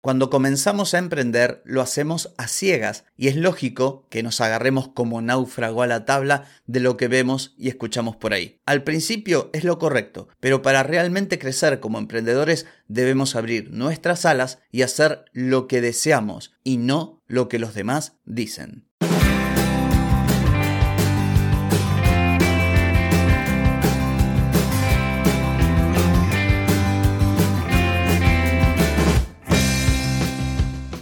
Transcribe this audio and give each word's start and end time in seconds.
Cuando 0.00 0.30
comenzamos 0.30 0.94
a 0.94 0.98
emprender 0.98 1.60
lo 1.64 1.80
hacemos 1.80 2.32
a 2.38 2.46
ciegas 2.46 3.04
y 3.16 3.26
es 3.26 3.34
lógico 3.34 4.06
que 4.10 4.22
nos 4.22 4.40
agarremos 4.40 4.88
como 4.88 5.20
náufrago 5.20 5.82
a 5.82 5.88
la 5.88 6.04
tabla 6.04 6.44
de 6.66 6.78
lo 6.78 6.96
que 6.96 7.08
vemos 7.08 7.54
y 7.58 7.68
escuchamos 7.68 8.14
por 8.14 8.32
ahí. 8.32 8.60
Al 8.64 8.84
principio 8.84 9.50
es 9.52 9.64
lo 9.64 9.80
correcto, 9.80 10.28
pero 10.38 10.62
para 10.62 10.84
realmente 10.84 11.40
crecer 11.40 11.80
como 11.80 11.98
emprendedores 11.98 12.66
debemos 12.86 13.34
abrir 13.34 13.72
nuestras 13.72 14.24
alas 14.24 14.60
y 14.70 14.82
hacer 14.82 15.24
lo 15.32 15.66
que 15.66 15.80
deseamos 15.80 16.54
y 16.62 16.76
no 16.76 17.20
lo 17.26 17.48
que 17.48 17.58
los 17.58 17.74
demás 17.74 18.14
dicen. 18.24 18.88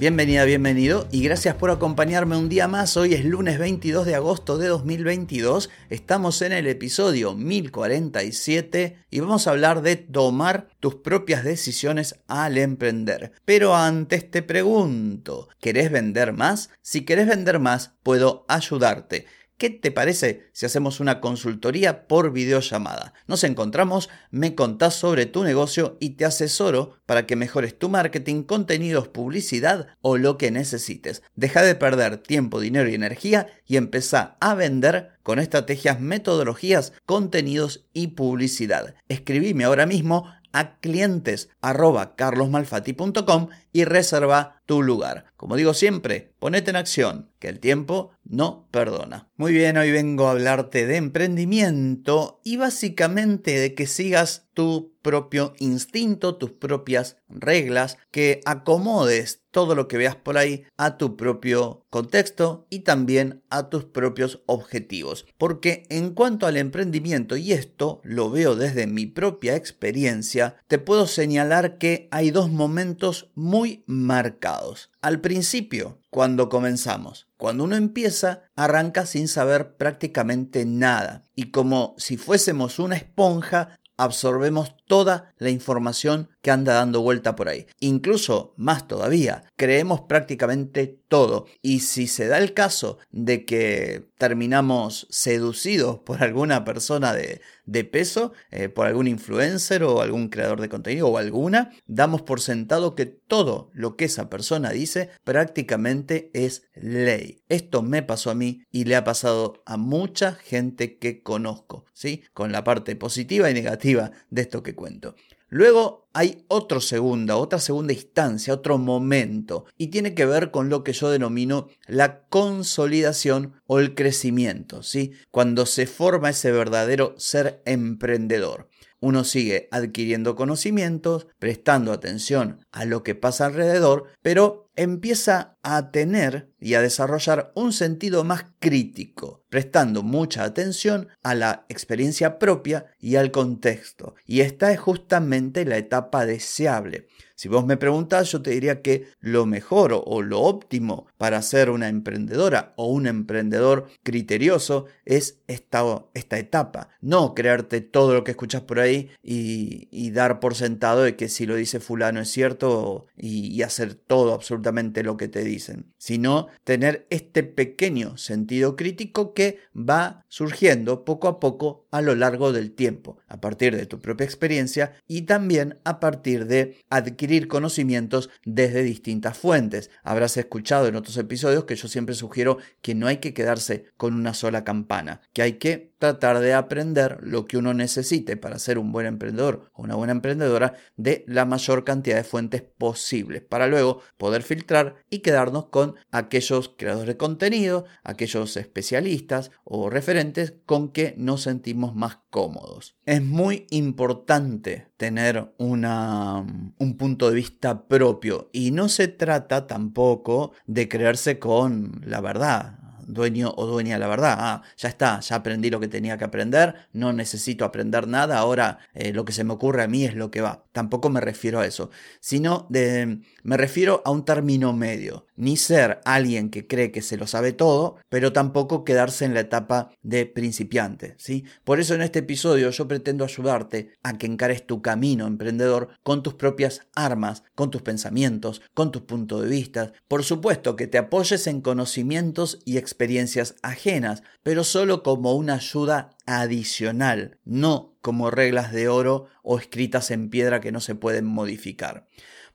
Bienvenida, 0.00 0.44
bienvenido 0.44 1.06
y 1.12 1.22
gracias 1.22 1.54
por 1.54 1.70
acompañarme 1.70 2.36
un 2.36 2.48
día 2.48 2.66
más. 2.66 2.96
Hoy 2.96 3.14
es 3.14 3.24
lunes 3.24 3.60
22 3.60 4.04
de 4.04 4.16
agosto 4.16 4.58
de 4.58 4.66
2022. 4.66 5.70
Estamos 5.88 6.42
en 6.42 6.52
el 6.52 6.66
episodio 6.66 7.34
1047 7.34 8.96
y 9.08 9.20
vamos 9.20 9.46
a 9.46 9.52
hablar 9.52 9.82
de 9.82 9.94
tomar 9.94 10.66
tus 10.80 10.96
propias 10.96 11.44
decisiones 11.44 12.16
al 12.26 12.58
emprender. 12.58 13.32
Pero 13.44 13.76
antes 13.76 14.28
te 14.28 14.42
pregunto, 14.42 15.48
¿querés 15.60 15.92
vender 15.92 16.32
más? 16.32 16.70
Si 16.82 17.02
querés 17.02 17.28
vender 17.28 17.60
más, 17.60 17.92
puedo 18.02 18.44
ayudarte. 18.48 19.26
¿Qué 19.56 19.70
te 19.70 19.92
parece 19.92 20.48
si 20.52 20.66
hacemos 20.66 20.98
una 20.98 21.20
consultoría 21.20 22.08
por 22.08 22.32
videollamada? 22.32 23.14
Nos 23.28 23.44
encontramos, 23.44 24.10
me 24.32 24.56
contás 24.56 24.94
sobre 24.94 25.26
tu 25.26 25.44
negocio 25.44 25.96
y 26.00 26.10
te 26.10 26.24
asesoro 26.24 26.98
para 27.06 27.24
que 27.24 27.36
mejores 27.36 27.78
tu 27.78 27.88
marketing, 27.88 28.42
contenidos, 28.42 29.06
publicidad 29.06 29.86
o 30.00 30.16
lo 30.16 30.38
que 30.38 30.50
necesites. 30.50 31.22
Deja 31.36 31.62
de 31.62 31.76
perder 31.76 32.16
tiempo, 32.18 32.58
dinero 32.58 32.88
y 32.88 32.94
energía 32.94 33.46
y 33.64 33.76
empezá 33.76 34.36
a 34.40 34.54
vender 34.54 35.12
con 35.22 35.38
estrategias, 35.38 36.00
metodologías, 36.00 36.92
contenidos 37.06 37.86
y 37.92 38.08
publicidad. 38.08 38.96
Escribime 39.08 39.64
ahora 39.64 39.86
mismo 39.86 40.26
a 40.52 40.78
clientes 40.78 41.48
carlosmalfati.com 41.60 43.48
y 43.74 43.84
reserva 43.84 44.62
tu 44.66 44.82
lugar. 44.82 45.26
Como 45.36 45.56
digo 45.56 45.74
siempre, 45.74 46.32
ponete 46.38 46.70
en 46.70 46.76
acción, 46.76 47.30
que 47.38 47.48
el 47.48 47.60
tiempo 47.60 48.12
no 48.24 48.68
perdona. 48.70 49.28
Muy 49.36 49.52
bien, 49.52 49.76
hoy 49.76 49.90
vengo 49.90 50.28
a 50.28 50.30
hablarte 50.30 50.86
de 50.86 50.96
emprendimiento 50.96 52.40
y 52.44 52.56
básicamente 52.56 53.58
de 53.58 53.74
que 53.74 53.86
sigas 53.86 54.46
tu 54.54 54.94
propio 55.02 55.52
instinto, 55.58 56.36
tus 56.36 56.52
propias 56.52 57.18
reglas, 57.28 57.98
que 58.10 58.40
acomodes 58.46 59.42
todo 59.50 59.74
lo 59.74 59.86
que 59.86 59.98
veas 59.98 60.16
por 60.16 60.38
ahí 60.38 60.64
a 60.76 60.96
tu 60.96 61.16
propio 61.16 61.84
contexto 61.90 62.66
y 62.70 62.80
también 62.80 63.44
a 63.50 63.68
tus 63.68 63.84
propios 63.84 64.42
objetivos. 64.46 65.26
Porque 65.36 65.84
en 65.90 66.14
cuanto 66.14 66.46
al 66.46 66.56
emprendimiento, 66.56 67.36
y 67.36 67.52
esto 67.52 68.00
lo 68.02 68.30
veo 68.30 68.56
desde 68.56 68.86
mi 68.86 69.06
propia 69.06 69.56
experiencia, 69.56 70.56
te 70.66 70.78
puedo 70.78 71.06
señalar 71.06 71.78
que 71.78 72.08
hay 72.10 72.30
dos 72.30 72.50
momentos 72.50 73.30
muy 73.34 73.63
marcados. 73.86 74.90
Al 75.00 75.20
principio, 75.20 76.00
cuando 76.10 76.48
comenzamos. 76.48 77.28
Cuando 77.36 77.64
uno 77.64 77.76
empieza, 77.76 78.44
arranca 78.56 79.06
sin 79.06 79.28
saber 79.28 79.76
prácticamente 79.76 80.64
nada. 80.64 81.24
Y 81.34 81.50
como 81.50 81.94
si 81.98 82.16
fuésemos 82.16 82.78
una 82.78 82.96
esponja, 82.96 83.78
absorbemos 83.96 84.74
toda 84.86 85.34
la 85.38 85.50
información 85.50 86.28
que 86.42 86.50
anda 86.50 86.74
dando 86.74 87.00
vuelta 87.00 87.36
por 87.36 87.48
ahí. 87.48 87.66
Incluso 87.80 88.52
más 88.56 88.86
todavía, 88.86 89.44
creemos 89.56 90.02
prácticamente 90.02 91.00
todo. 91.08 91.46
Y 91.62 91.80
si 91.80 92.06
se 92.06 92.26
da 92.26 92.38
el 92.38 92.52
caso 92.52 92.98
de 93.10 93.44
que 93.46 94.08
terminamos 94.18 95.06
seducidos 95.10 95.98
por 96.00 96.22
alguna 96.22 96.64
persona 96.64 97.14
de, 97.14 97.84
peso, 97.84 98.32
eh, 98.50 98.68
por 98.68 98.86
algún 98.86 99.06
influencer 99.06 99.84
o 99.84 100.02
algún 100.02 100.28
creador 100.28 100.60
de 100.60 100.68
contenido 100.68 101.08
o 101.08 101.18
alguna, 101.18 101.70
damos 101.86 102.22
por 102.22 102.40
sentado 102.40 102.94
que 102.94 103.06
todo 103.06 103.70
lo 103.72 103.96
que 103.96 104.04
esa 104.04 104.28
persona 104.28 104.70
dice 104.70 105.10
prácticamente 105.24 106.30
es 106.34 106.68
ley. 106.74 107.42
Esto 107.48 107.82
me 107.82 108.02
pasó 108.02 108.30
a 108.30 108.34
mí 108.34 108.64
y 108.70 108.84
le 108.84 108.96
ha 108.96 109.04
pasado 109.04 109.62
a 109.64 109.76
mucha 109.76 110.34
gente 110.34 110.98
que 110.98 111.22
conozco, 111.22 111.86
¿sí? 111.92 112.24
Con 112.32 112.52
la 112.52 112.64
parte 112.64 112.96
positiva 112.96 113.50
y 113.50 113.54
negativa 113.54 114.10
de 114.30 114.42
esto 114.42 114.62
que 114.62 114.73
cuento. 114.74 115.14
Luego 115.48 116.08
hay 116.12 116.44
otro 116.48 116.80
segunda, 116.80 117.36
otra 117.36 117.60
segunda 117.60 117.92
instancia, 117.92 118.54
otro 118.54 118.76
momento, 118.76 119.66
y 119.78 119.88
tiene 119.88 120.14
que 120.14 120.26
ver 120.26 120.50
con 120.50 120.68
lo 120.68 120.82
que 120.82 120.92
yo 120.92 121.10
denomino 121.10 121.68
la 121.86 122.24
consolidación 122.24 123.52
o 123.66 123.78
el 123.78 123.94
crecimiento, 123.94 124.82
¿sí? 124.82 125.12
Cuando 125.30 125.66
se 125.66 125.86
forma 125.86 126.30
ese 126.30 126.50
verdadero 126.50 127.14
ser 127.18 127.62
emprendedor. 127.66 128.68
Uno 129.00 129.22
sigue 129.22 129.68
adquiriendo 129.70 130.34
conocimientos, 130.34 131.26
prestando 131.38 131.92
atención 131.92 132.64
a 132.72 132.86
lo 132.86 133.02
que 133.02 133.14
pasa 133.14 133.46
alrededor, 133.46 134.06
pero 134.22 134.63
empieza 134.76 135.56
a 135.62 135.90
tener 135.90 136.50
y 136.60 136.74
a 136.74 136.80
desarrollar 136.80 137.52
un 137.54 137.72
sentido 137.72 138.24
más 138.24 138.44
crítico, 138.58 139.44
prestando 139.48 140.02
mucha 140.02 140.44
atención 140.44 141.08
a 141.22 141.34
la 141.34 141.66
experiencia 141.68 142.38
propia 142.38 142.86
y 142.98 143.16
al 143.16 143.30
contexto. 143.30 144.14
Y 144.26 144.40
esta 144.40 144.72
es 144.72 144.80
justamente 144.80 145.64
la 145.64 145.76
etapa 145.76 146.26
deseable. 146.26 147.06
Si 147.36 147.48
vos 147.48 147.66
me 147.66 147.76
preguntás, 147.76 148.30
yo 148.30 148.42
te 148.42 148.52
diría 148.52 148.80
que 148.80 149.08
lo 149.18 149.44
mejor 149.44 149.92
o 149.92 150.22
lo 150.22 150.40
óptimo 150.40 151.08
para 151.18 151.42
ser 151.42 151.68
una 151.68 151.88
emprendedora 151.88 152.72
o 152.76 152.86
un 152.86 153.08
emprendedor 153.08 153.88
criterioso 154.04 154.86
es 155.04 155.40
esta, 155.48 155.82
esta 156.14 156.38
etapa. 156.38 156.90
No 157.00 157.34
creerte 157.34 157.80
todo 157.80 158.14
lo 158.14 158.22
que 158.22 158.30
escuchas 158.30 158.62
por 158.62 158.78
ahí 158.78 159.10
y, 159.20 160.10
dar 160.12 160.38
por 160.38 160.54
sentado 160.54 161.02
de 161.02 161.16
que 161.16 161.28
si 161.28 161.44
lo 161.44 161.56
dice 161.56 161.80
fulano 161.80 162.20
es 162.20 162.30
cierto 162.30 163.06
y, 163.16 163.48
y 163.48 163.62
hacer 163.62 163.96
todo 163.96 164.32
absolutamente 164.32 164.63
lo 165.02 165.16
que 165.16 165.28
te 165.28 165.44
dicen, 165.44 165.92
sino 165.98 166.48
tener 166.64 167.06
este 167.10 167.42
pequeño 167.42 168.16
sentido 168.16 168.76
crítico 168.76 169.34
que 169.34 169.58
va 169.76 170.24
surgiendo 170.28 171.04
poco 171.04 171.28
a 171.28 171.40
poco 171.40 171.86
a 171.90 172.00
lo 172.00 172.14
largo 172.14 172.52
del 172.52 172.72
tiempo, 172.72 173.18
a 173.28 173.40
partir 173.40 173.76
de 173.76 173.86
tu 173.86 174.00
propia 174.00 174.24
experiencia 174.24 174.94
y 175.06 175.22
también 175.22 175.78
a 175.84 176.00
partir 176.00 176.46
de 176.46 176.78
adquirir 176.90 177.48
conocimientos 177.48 178.30
desde 178.44 178.82
distintas 178.82 179.38
fuentes. 179.38 179.90
Habrás 180.02 180.36
escuchado 180.36 180.88
en 180.88 180.96
otros 180.96 181.16
episodios 181.16 181.64
que 181.64 181.76
yo 181.76 181.88
siempre 181.88 182.14
sugiero 182.14 182.58
que 182.82 182.94
no 182.94 183.06
hay 183.06 183.18
que 183.18 183.34
quedarse 183.34 183.86
con 183.96 184.14
una 184.14 184.34
sola 184.34 184.64
campana, 184.64 185.20
que 185.32 185.42
hay 185.42 185.54
que 185.54 185.93
tratar 186.04 186.40
de 186.40 186.52
aprender 186.52 187.18
lo 187.22 187.46
que 187.46 187.56
uno 187.56 187.72
necesite 187.72 188.36
para 188.36 188.58
ser 188.58 188.78
un 188.78 188.92
buen 188.92 189.06
emprendedor 189.06 189.70
o 189.72 189.84
una 189.84 189.94
buena 189.94 190.12
emprendedora 190.12 190.74
de 190.96 191.24
la 191.26 191.46
mayor 191.46 191.82
cantidad 191.84 192.16
de 192.16 192.24
fuentes 192.24 192.60
posibles 192.62 193.40
para 193.42 193.68
luego 193.68 194.00
poder 194.18 194.42
filtrar 194.42 194.96
y 195.08 195.20
quedarnos 195.20 195.66
con 195.66 195.94
aquellos 196.10 196.74
creadores 196.76 197.06
de 197.06 197.16
contenido, 197.16 197.86
aquellos 198.02 198.56
especialistas 198.58 199.50
o 199.64 199.88
referentes 199.88 200.54
con 200.66 200.92
que 200.92 201.14
nos 201.16 201.40
sentimos 201.42 201.94
más 201.94 202.18
cómodos. 202.28 202.96
Es 203.06 203.22
muy 203.22 203.66
importante 203.70 204.88
tener 204.98 205.54
un 205.56 206.96
punto 206.98 207.30
de 207.30 207.34
vista 207.34 207.86
propio 207.88 208.50
y 208.52 208.72
no 208.72 208.90
se 208.90 209.08
trata 209.08 209.66
tampoco 209.66 210.52
de 210.66 210.86
creerse 210.86 211.38
con 211.38 212.02
la 212.04 212.20
verdad 212.20 212.83
dueño 213.06 213.52
o 213.56 213.66
dueña 213.66 213.94
de 213.94 214.00
la 214.00 214.08
verdad. 214.08 214.36
Ah, 214.38 214.62
ya 214.76 214.88
está, 214.88 215.20
ya 215.20 215.36
aprendí 215.36 215.70
lo 215.70 215.80
que 215.80 215.88
tenía 215.88 216.18
que 216.18 216.24
aprender, 216.24 216.74
no 216.92 217.12
necesito 217.12 217.64
aprender 217.64 218.08
nada, 218.08 218.38
ahora 218.38 218.78
eh, 218.94 219.12
lo 219.12 219.24
que 219.24 219.32
se 219.32 219.44
me 219.44 219.52
ocurre 219.52 219.82
a 219.82 219.88
mí 219.88 220.04
es 220.04 220.14
lo 220.14 220.30
que 220.30 220.40
va. 220.40 220.64
Tampoco 220.72 221.10
me 221.10 221.20
refiero 221.20 221.60
a 221.60 221.66
eso, 221.66 221.90
sino 222.20 222.66
de, 222.68 223.20
me 223.42 223.56
refiero 223.56 224.02
a 224.04 224.10
un 224.10 224.24
término 224.24 224.72
medio. 224.72 225.26
Ni 225.36 225.56
ser 225.56 226.00
alguien 226.04 226.48
que 226.48 226.68
cree 226.68 226.92
que 226.92 227.02
se 227.02 227.16
lo 227.16 227.26
sabe 227.26 227.52
todo, 227.52 227.96
pero 228.08 228.32
tampoco 228.32 228.84
quedarse 228.84 229.24
en 229.24 229.34
la 229.34 229.40
etapa 229.40 229.90
de 230.02 230.26
principiante. 230.26 231.16
¿sí? 231.18 231.44
Por 231.64 231.80
eso 231.80 231.94
en 231.94 232.02
este 232.02 232.20
episodio 232.20 232.70
yo 232.70 232.86
pretendo 232.86 233.24
ayudarte 233.24 233.90
a 234.02 234.16
que 234.16 234.26
encares 234.26 234.64
tu 234.64 234.80
camino 234.80 235.26
emprendedor 235.26 235.88
con 236.02 236.22
tus 236.22 236.34
propias 236.34 236.82
armas, 236.94 237.42
con 237.54 237.70
tus 237.70 237.82
pensamientos, 237.82 238.62
con 238.74 238.92
tus 238.92 239.02
puntos 239.02 239.42
de 239.42 239.48
vista. 239.48 239.92
Por 240.06 240.22
supuesto 240.22 240.76
que 240.76 240.86
te 240.86 240.98
apoyes 240.98 241.46
en 241.46 241.60
conocimientos 241.60 242.60
y 242.64 242.78
experiencias 242.78 242.93
experiencias 242.94 243.56
ajenas, 243.62 244.22
pero 244.44 244.62
solo 244.62 245.02
como 245.02 245.34
una 245.34 245.54
ayuda 245.54 246.10
adicional, 246.26 247.38
no 247.44 247.96
como 248.00 248.30
reglas 248.30 248.72
de 248.72 248.88
oro 248.88 249.26
o 249.42 249.58
escritas 249.58 250.12
en 250.12 250.30
piedra 250.30 250.60
que 250.60 250.70
no 250.70 250.80
se 250.80 250.94
pueden 250.94 251.24
modificar. 251.24 252.06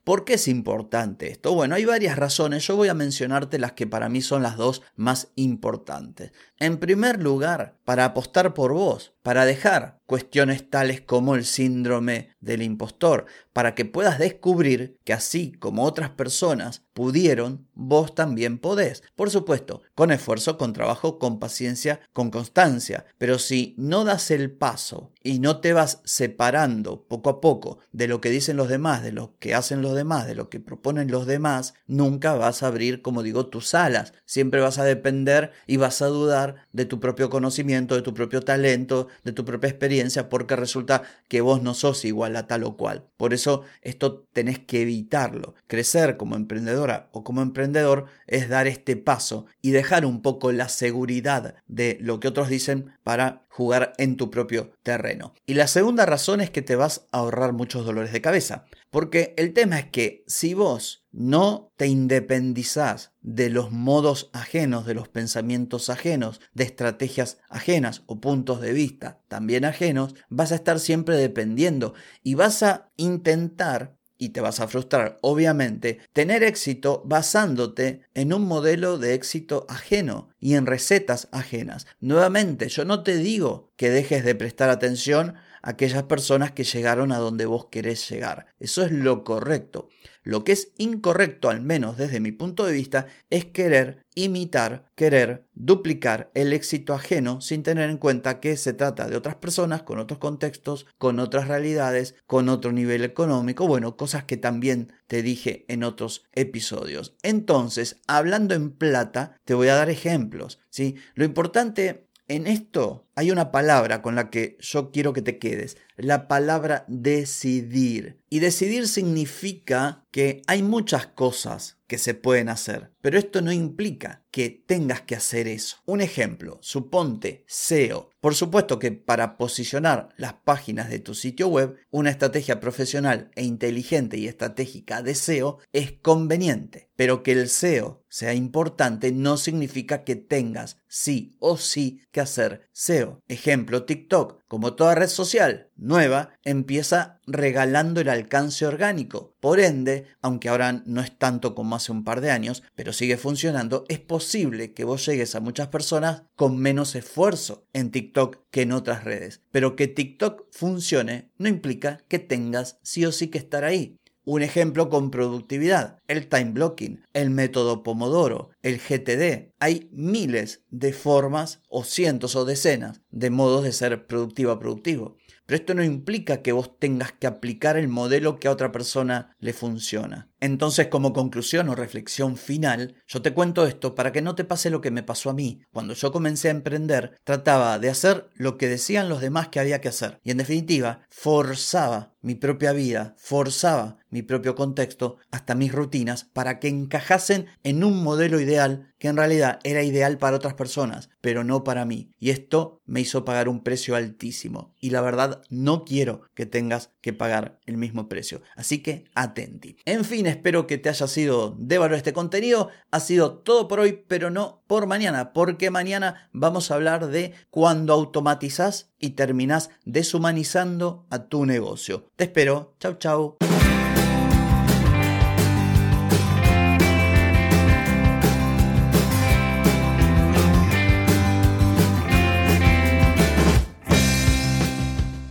¿Por 0.02 0.24
qué 0.24 0.34
es 0.34 0.48
importante 0.48 1.30
esto? 1.30 1.52
Bueno, 1.52 1.74
hay 1.74 1.84
varias 1.84 2.16
razones. 2.16 2.66
Yo 2.66 2.74
voy 2.74 2.88
a 2.88 2.94
mencionarte 2.94 3.58
las 3.58 3.72
que 3.72 3.86
para 3.86 4.08
mí 4.08 4.22
son 4.22 4.42
las 4.42 4.56
dos 4.56 4.80
más 4.96 5.28
importantes. 5.36 6.32
En 6.58 6.78
primer 6.78 7.22
lugar, 7.22 7.76
para 7.84 8.06
apostar 8.06 8.54
por 8.54 8.72
vos, 8.72 9.12
para 9.22 9.44
dejar 9.44 10.00
cuestiones 10.10 10.68
tales 10.68 11.00
como 11.00 11.36
el 11.36 11.44
síndrome 11.44 12.30
del 12.40 12.62
impostor, 12.62 13.26
para 13.52 13.76
que 13.76 13.84
puedas 13.84 14.18
descubrir 14.18 14.98
que 15.04 15.12
así 15.12 15.52
como 15.52 15.84
otras 15.84 16.10
personas 16.10 16.82
pudieron, 16.94 17.68
vos 17.74 18.14
también 18.16 18.58
podés. 18.58 19.04
Por 19.14 19.30
supuesto, 19.30 19.82
con 19.94 20.10
esfuerzo, 20.10 20.58
con 20.58 20.72
trabajo, 20.72 21.20
con 21.20 21.38
paciencia, 21.38 22.00
con 22.12 22.30
constancia. 22.30 23.04
Pero 23.18 23.38
si 23.38 23.76
no 23.78 24.04
das 24.04 24.32
el 24.32 24.50
paso 24.50 25.12
y 25.22 25.38
no 25.38 25.60
te 25.60 25.72
vas 25.72 26.00
separando 26.04 27.04
poco 27.06 27.30
a 27.30 27.40
poco 27.40 27.78
de 27.92 28.08
lo 28.08 28.20
que 28.20 28.30
dicen 28.30 28.56
los 28.56 28.68
demás, 28.68 29.04
de 29.04 29.12
lo 29.12 29.36
que 29.38 29.54
hacen 29.54 29.80
los 29.80 29.94
demás, 29.94 30.26
de 30.26 30.34
lo 30.34 30.48
que 30.48 30.58
proponen 30.58 31.10
los 31.10 31.26
demás, 31.26 31.74
nunca 31.86 32.34
vas 32.34 32.64
a 32.64 32.66
abrir, 32.66 33.00
como 33.00 33.22
digo, 33.22 33.46
tus 33.46 33.74
alas. 33.74 34.12
Siempre 34.24 34.60
vas 34.60 34.78
a 34.78 34.84
depender 34.84 35.52
y 35.68 35.76
vas 35.76 36.02
a 36.02 36.06
dudar 36.06 36.66
de 36.72 36.84
tu 36.84 36.98
propio 36.98 37.30
conocimiento, 37.30 37.94
de 37.94 38.02
tu 38.02 38.12
propio 38.12 38.42
talento, 38.42 39.06
de 39.24 39.32
tu 39.32 39.44
propia 39.44 39.70
experiencia, 39.70 40.28
porque 40.28 40.56
resulta 40.56 41.02
que 41.28 41.40
vos 41.40 41.62
no 41.62 41.74
sos 41.74 42.04
igual 42.04 42.36
a 42.36 42.46
tal 42.46 42.64
o 42.64 42.76
cual. 42.76 43.08
Por 43.16 43.34
eso 43.34 43.62
esto 43.82 44.26
tenés 44.32 44.58
que 44.58 44.82
evitarlo. 44.82 45.54
Crecer 45.66 46.16
como 46.16 46.36
emprendedora 46.36 47.08
o 47.12 47.24
como 47.24 47.42
emprendedor 47.42 48.06
es 48.26 48.48
dar 48.48 48.66
este 48.66 48.96
paso 48.96 49.46
y 49.62 49.70
dejar 49.70 50.04
un 50.06 50.22
poco 50.22 50.52
la 50.52 50.68
seguridad 50.68 51.54
de 51.66 51.98
lo 52.00 52.20
que 52.20 52.28
otros 52.28 52.48
dicen 52.48 52.92
para 53.02 53.46
jugar 53.50 53.92
en 53.98 54.16
tu 54.16 54.30
propio 54.30 54.72
terreno. 54.82 55.34
Y 55.44 55.54
la 55.54 55.66
segunda 55.66 56.06
razón 56.06 56.40
es 56.40 56.50
que 56.50 56.62
te 56.62 56.76
vas 56.76 57.08
a 57.10 57.18
ahorrar 57.18 57.52
muchos 57.52 57.84
dolores 57.84 58.12
de 58.12 58.22
cabeza. 58.22 58.64
Porque 58.90 59.34
el 59.36 59.52
tema 59.52 59.78
es 59.78 59.90
que 59.90 60.24
si 60.26 60.54
vos 60.54 61.04
no 61.12 61.72
te 61.76 61.88
independizás 61.88 63.12
de 63.20 63.50
los 63.50 63.72
modos 63.72 64.30
ajenos, 64.32 64.86
de 64.86 64.94
los 64.94 65.08
pensamientos 65.08 65.90
ajenos, 65.90 66.40
de 66.54 66.64
estrategias 66.64 67.38
ajenas 67.48 68.02
o 68.06 68.20
puntos 68.20 68.60
de 68.60 68.72
vista 68.72 69.20
también 69.28 69.64
ajenos, 69.64 70.14
vas 70.28 70.52
a 70.52 70.56
estar 70.56 70.78
siempre 70.78 71.16
dependiendo 71.16 71.94
y 72.22 72.34
vas 72.34 72.62
a 72.62 72.90
intentar 72.96 73.99
y 74.20 74.28
te 74.28 74.42
vas 74.42 74.60
a 74.60 74.68
frustrar, 74.68 75.18
obviamente, 75.22 75.98
tener 76.12 76.44
éxito 76.44 77.02
basándote 77.06 78.02
en 78.14 78.34
un 78.34 78.42
modelo 78.42 78.98
de 78.98 79.14
éxito 79.14 79.64
ajeno 79.68 80.28
y 80.38 80.54
en 80.54 80.66
recetas 80.66 81.28
ajenas. 81.32 81.86
Nuevamente, 82.00 82.68
yo 82.68 82.84
no 82.84 83.02
te 83.02 83.16
digo 83.16 83.72
que 83.76 83.88
dejes 83.88 84.22
de 84.24 84.34
prestar 84.34 84.68
atención 84.68 85.36
aquellas 85.62 86.04
personas 86.04 86.52
que 86.52 86.64
llegaron 86.64 87.12
a 87.12 87.18
donde 87.18 87.46
vos 87.46 87.66
querés 87.66 88.08
llegar. 88.08 88.46
Eso 88.58 88.82
es 88.82 88.92
lo 88.92 89.24
correcto. 89.24 89.88
Lo 90.22 90.44
que 90.44 90.52
es 90.52 90.72
incorrecto, 90.76 91.48
al 91.48 91.62
menos 91.62 91.96
desde 91.96 92.20
mi 92.20 92.30
punto 92.30 92.66
de 92.66 92.74
vista, 92.74 93.06
es 93.30 93.46
querer 93.46 94.04
imitar, 94.14 94.90
querer 94.94 95.46
duplicar 95.54 96.30
el 96.34 96.52
éxito 96.52 96.92
ajeno 96.92 97.40
sin 97.40 97.62
tener 97.62 97.88
en 97.88 97.96
cuenta 97.96 98.38
que 98.38 98.56
se 98.56 98.74
trata 98.74 99.08
de 99.08 99.16
otras 99.16 99.36
personas 99.36 99.82
con 99.82 99.98
otros 99.98 100.18
contextos, 100.18 100.86
con 100.98 101.20
otras 101.20 101.48
realidades, 101.48 102.16
con 102.26 102.50
otro 102.50 102.70
nivel 102.70 103.02
económico, 103.02 103.66
bueno, 103.66 103.96
cosas 103.96 104.24
que 104.24 104.36
también 104.36 104.92
te 105.06 105.22
dije 105.22 105.64
en 105.68 105.84
otros 105.84 106.24
episodios. 106.32 107.16
Entonces, 107.22 107.96
hablando 108.06 108.54
en 108.54 108.72
plata, 108.72 109.36
te 109.44 109.54
voy 109.54 109.68
a 109.68 109.74
dar 109.74 109.88
ejemplos, 109.88 110.58
¿sí? 110.68 110.96
Lo 111.14 111.24
importante 111.24 112.08
en 112.28 112.46
esto 112.46 113.08
hay 113.14 113.30
una 113.30 113.50
palabra 113.50 114.02
con 114.02 114.14
la 114.14 114.30
que 114.30 114.56
yo 114.60 114.90
quiero 114.90 115.12
que 115.12 115.22
te 115.22 115.38
quedes, 115.38 115.76
la 115.96 116.28
palabra 116.28 116.84
decidir. 116.88 118.20
Y 118.30 118.38
decidir 118.38 118.88
significa 118.88 120.04
que 120.10 120.42
hay 120.46 120.62
muchas 120.62 121.06
cosas 121.06 121.78
que 121.86 121.98
se 121.98 122.14
pueden 122.14 122.48
hacer, 122.48 122.92
pero 123.00 123.18
esto 123.18 123.42
no 123.42 123.50
implica 123.50 124.24
que 124.30 124.62
tengas 124.64 125.00
que 125.00 125.16
hacer 125.16 125.48
eso. 125.48 125.78
Un 125.86 126.00
ejemplo, 126.00 126.58
suponte 126.62 127.44
SEO. 127.48 128.10
Por 128.20 128.36
supuesto 128.36 128.78
que 128.78 128.92
para 128.92 129.36
posicionar 129.36 130.10
las 130.16 130.34
páginas 130.34 130.88
de 130.88 131.00
tu 131.00 131.14
sitio 131.14 131.48
web, 131.48 131.76
una 131.90 132.10
estrategia 132.10 132.60
profesional 132.60 133.32
e 133.34 133.42
inteligente 133.42 134.18
y 134.18 134.28
estratégica 134.28 135.02
de 135.02 135.16
SEO 135.16 135.58
es 135.72 135.92
conveniente, 135.92 136.90
pero 136.94 137.24
que 137.24 137.32
el 137.32 137.48
SEO 137.48 138.04
sea 138.08 138.34
importante 138.34 139.10
no 139.10 139.36
significa 139.36 140.04
que 140.04 140.14
tengas 140.14 140.78
sí 140.86 141.34
o 141.40 141.56
sí 141.56 142.02
que 142.12 142.20
hacer 142.20 142.68
SEO. 142.72 142.99
Ejemplo, 143.28 143.84
TikTok, 143.84 144.40
como 144.48 144.74
toda 144.74 144.94
red 144.94 145.08
social 145.08 145.68
nueva, 145.76 146.30
empieza 146.44 147.20
regalando 147.26 148.00
el 148.00 148.08
alcance 148.08 148.66
orgánico. 148.66 149.34
Por 149.40 149.60
ende, 149.60 150.06
aunque 150.20 150.48
ahora 150.48 150.82
no 150.84 151.00
es 151.00 151.16
tanto 151.16 151.54
como 151.54 151.76
hace 151.76 151.92
un 151.92 152.04
par 152.04 152.20
de 152.20 152.30
años, 152.30 152.62
pero 152.74 152.92
sigue 152.92 153.16
funcionando, 153.16 153.84
es 153.88 153.98
posible 153.98 154.74
que 154.74 154.84
vos 154.84 155.06
llegues 155.06 155.34
a 155.34 155.40
muchas 155.40 155.68
personas 155.68 156.24
con 156.36 156.58
menos 156.58 156.94
esfuerzo 156.94 157.66
en 157.72 157.90
TikTok 157.90 158.38
que 158.50 158.62
en 158.62 158.72
otras 158.72 159.04
redes. 159.04 159.40
Pero 159.50 159.76
que 159.76 159.88
TikTok 159.88 160.46
funcione 160.52 161.30
no 161.38 161.48
implica 161.48 162.02
que 162.08 162.18
tengas 162.18 162.78
sí 162.82 163.04
o 163.06 163.12
sí 163.12 163.28
que 163.28 163.38
estar 163.38 163.64
ahí. 163.64 163.96
Un 164.32 164.42
ejemplo 164.42 164.90
con 164.90 165.10
productividad, 165.10 165.98
el 166.06 166.28
time 166.28 166.52
blocking, 166.52 167.04
el 167.14 167.30
método 167.30 167.82
Pomodoro, 167.82 168.50
el 168.62 168.78
GTD. 168.78 169.56
Hay 169.58 169.88
miles 169.90 170.62
de 170.70 170.92
formas 170.92 171.62
o 171.68 171.82
cientos 171.82 172.36
o 172.36 172.44
decenas 172.44 173.00
de 173.10 173.30
modos 173.30 173.64
de 173.64 173.72
ser 173.72 174.06
productivo 174.06 174.52
a 174.52 174.60
productivo. 174.60 175.16
Pero 175.50 175.58
esto 175.62 175.74
no 175.74 175.82
implica 175.82 176.42
que 176.42 176.52
vos 176.52 176.78
tengas 176.78 177.10
que 177.10 177.26
aplicar 177.26 177.76
el 177.76 177.88
modelo 177.88 178.38
que 178.38 178.46
a 178.46 178.52
otra 178.52 178.70
persona 178.70 179.34
le 179.40 179.52
funciona. 179.52 180.30
Entonces, 180.38 180.86
como 180.86 181.12
conclusión 181.12 181.68
o 181.68 181.74
reflexión 181.74 182.36
final, 182.36 182.94
yo 183.08 183.20
te 183.20 183.34
cuento 183.34 183.66
esto 183.66 183.96
para 183.96 184.12
que 184.12 184.22
no 184.22 184.36
te 184.36 184.44
pase 184.44 184.70
lo 184.70 184.80
que 184.80 184.92
me 184.92 185.02
pasó 185.02 185.28
a 185.28 185.34
mí. 185.34 185.60
Cuando 185.72 185.94
yo 185.94 186.12
comencé 186.12 186.46
a 186.46 186.52
emprender, 186.52 187.18
trataba 187.24 187.80
de 187.80 187.90
hacer 187.90 188.30
lo 188.34 188.58
que 188.58 188.68
decían 188.68 189.08
los 189.08 189.20
demás 189.20 189.48
que 189.48 189.58
había 189.58 189.80
que 189.80 189.88
hacer. 189.88 190.20
Y 190.22 190.30
en 190.30 190.36
definitiva, 190.36 191.00
forzaba 191.10 192.14
mi 192.22 192.36
propia 192.36 192.72
vida, 192.72 193.16
forzaba 193.18 193.98
mi 194.08 194.22
propio 194.22 194.54
contexto, 194.54 195.16
hasta 195.32 195.56
mis 195.56 195.72
rutinas, 195.72 196.24
para 196.32 196.60
que 196.60 196.68
encajasen 196.68 197.46
en 197.64 197.82
un 197.82 198.04
modelo 198.04 198.38
ideal 198.38 198.89
que 199.00 199.08
en 199.08 199.16
realidad 199.16 199.58
era 199.64 199.82
ideal 199.82 200.18
para 200.18 200.36
otras 200.36 200.54
personas, 200.54 201.08
pero 201.22 201.42
no 201.42 201.64
para 201.64 201.86
mí. 201.86 202.12
Y 202.20 202.30
esto 202.30 202.80
me 202.84 203.00
hizo 203.00 203.24
pagar 203.24 203.48
un 203.48 203.64
precio 203.64 203.96
altísimo. 203.96 204.74
Y 204.78 204.90
la 204.90 205.00
verdad, 205.00 205.42
no 205.48 205.84
quiero 205.84 206.20
que 206.34 206.44
tengas 206.44 206.90
que 207.00 207.14
pagar 207.14 207.58
el 207.64 207.78
mismo 207.78 208.08
precio. 208.08 208.42
Así 208.56 208.82
que 208.82 209.06
atenti. 209.14 209.76
En 209.86 210.04
fin, 210.04 210.26
espero 210.26 210.66
que 210.66 210.76
te 210.76 210.90
haya 210.90 211.08
sido 211.08 211.56
de 211.58 211.78
valor 211.78 211.96
este 211.96 212.12
contenido. 212.12 212.68
Ha 212.90 213.00
sido 213.00 213.38
todo 213.38 213.68
por 213.68 213.80
hoy, 213.80 214.04
pero 214.06 214.28
no 214.28 214.62
por 214.66 214.86
mañana, 214.86 215.32
porque 215.32 215.70
mañana 215.70 216.28
vamos 216.32 216.70
a 216.70 216.74
hablar 216.74 217.08
de 217.08 217.32
cuando 217.48 217.94
automatizas 217.94 218.90
y 218.98 219.10
terminas 219.10 219.70
deshumanizando 219.86 221.06
a 221.08 221.24
tu 221.24 221.46
negocio. 221.46 222.06
Te 222.16 222.24
espero. 222.24 222.74
Chau, 222.78 222.94
chau. 222.98 223.38